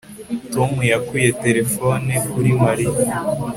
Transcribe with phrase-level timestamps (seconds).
[0.53, 2.97] Tom yakuye terefone kuri Mariya